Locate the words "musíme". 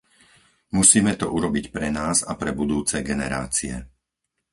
0.77-1.13